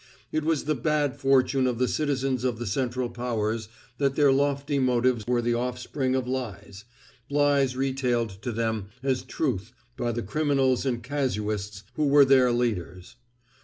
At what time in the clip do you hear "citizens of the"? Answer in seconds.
1.87-2.65